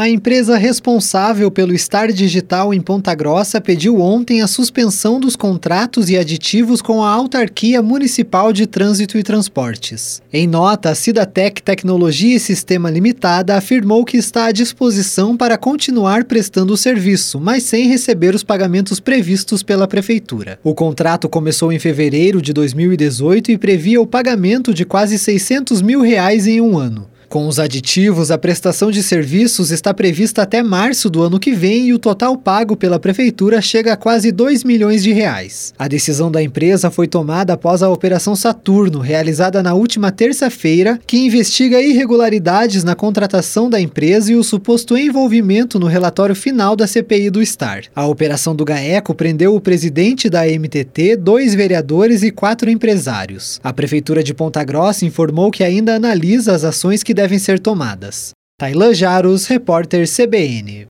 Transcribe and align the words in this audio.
A 0.00 0.08
empresa 0.08 0.56
responsável 0.56 1.50
pelo 1.50 1.76
Star 1.76 2.10
Digital 2.10 2.72
em 2.72 2.80
Ponta 2.80 3.14
Grossa 3.14 3.60
pediu 3.60 4.00
ontem 4.00 4.40
a 4.40 4.46
suspensão 4.46 5.20
dos 5.20 5.36
contratos 5.36 6.08
e 6.08 6.16
aditivos 6.16 6.80
com 6.80 7.04
a 7.04 7.10
Autarquia 7.10 7.82
Municipal 7.82 8.50
de 8.50 8.66
Trânsito 8.66 9.18
e 9.18 9.22
Transportes. 9.22 10.22
Em 10.32 10.46
nota, 10.46 10.88
a 10.88 10.94
Cidatec 10.94 11.62
Tecnologia 11.62 12.34
e 12.34 12.40
Sistema 12.40 12.90
Limitada 12.90 13.54
afirmou 13.54 14.02
que 14.02 14.16
está 14.16 14.46
à 14.46 14.52
disposição 14.52 15.36
para 15.36 15.58
continuar 15.58 16.24
prestando 16.24 16.72
o 16.72 16.78
serviço, 16.78 17.38
mas 17.38 17.64
sem 17.64 17.86
receber 17.86 18.34
os 18.34 18.42
pagamentos 18.42 19.00
previstos 19.00 19.62
pela 19.62 19.86
Prefeitura. 19.86 20.58
O 20.64 20.74
contrato 20.74 21.28
começou 21.28 21.70
em 21.70 21.78
fevereiro 21.78 22.40
de 22.40 22.54
2018 22.54 23.52
e 23.52 23.58
previa 23.58 24.00
o 24.00 24.06
pagamento 24.06 24.72
de 24.72 24.86
quase 24.86 25.18
600 25.18 25.82
mil 25.82 26.00
reais 26.00 26.46
em 26.46 26.58
um 26.58 26.78
ano. 26.78 27.09
Com 27.30 27.46
os 27.46 27.60
aditivos, 27.60 28.32
a 28.32 28.36
prestação 28.36 28.90
de 28.90 29.04
serviços 29.04 29.70
está 29.70 29.94
prevista 29.94 30.42
até 30.42 30.64
março 30.64 31.08
do 31.08 31.22
ano 31.22 31.38
que 31.38 31.52
vem 31.52 31.86
e 31.86 31.94
o 31.94 31.98
total 31.98 32.36
pago 32.36 32.74
pela 32.74 32.98
prefeitura 32.98 33.62
chega 33.62 33.92
a 33.92 33.96
quase 33.96 34.32
2 34.32 34.64
milhões 34.64 35.00
de 35.00 35.12
reais. 35.12 35.72
A 35.78 35.86
decisão 35.86 36.28
da 36.28 36.42
empresa 36.42 36.90
foi 36.90 37.06
tomada 37.06 37.52
após 37.52 37.84
a 37.84 37.88
Operação 37.88 38.34
Saturno, 38.34 38.98
realizada 38.98 39.62
na 39.62 39.74
última 39.74 40.10
terça-feira, 40.10 40.98
que 41.06 41.18
investiga 41.18 41.80
irregularidades 41.80 42.82
na 42.82 42.96
contratação 42.96 43.70
da 43.70 43.80
empresa 43.80 44.32
e 44.32 44.34
o 44.34 44.42
suposto 44.42 44.98
envolvimento 44.98 45.78
no 45.78 45.86
relatório 45.86 46.34
final 46.34 46.74
da 46.74 46.88
CPI 46.88 47.30
do 47.30 47.46
Star. 47.46 47.84
A 47.94 48.08
operação 48.08 48.56
do 48.56 48.64
GAECO 48.64 49.14
prendeu 49.14 49.54
o 49.54 49.60
presidente 49.60 50.28
da 50.28 50.44
MTT, 50.46 51.14
dois 51.14 51.54
vereadores 51.54 52.24
e 52.24 52.32
quatro 52.32 52.68
empresários. 52.68 53.60
A 53.62 53.72
prefeitura 53.72 54.20
de 54.20 54.34
Ponta 54.34 54.64
Grossa 54.64 55.06
informou 55.06 55.52
que 55.52 55.62
ainda 55.62 55.94
analisa 55.94 56.56
as 56.56 56.64
ações 56.64 57.04
que 57.04 57.19
devem 57.20 57.38
ser 57.38 57.58
tomadas. 57.58 58.30
Tailan 58.58 58.94
Jaros, 58.94 59.46
repórter 59.46 60.06
CBN. 60.06 60.88